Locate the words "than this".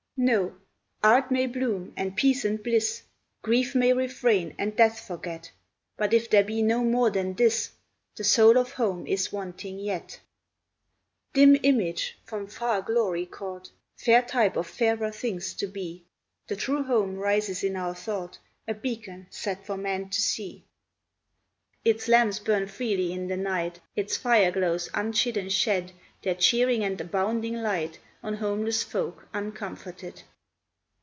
7.09-7.71